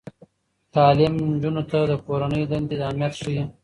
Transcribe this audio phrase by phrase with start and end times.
[0.75, 3.43] تعلیم نجونو ته د کورنۍ دندې اهمیت ښيي.